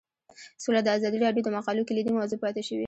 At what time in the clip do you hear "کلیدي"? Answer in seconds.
1.89-2.11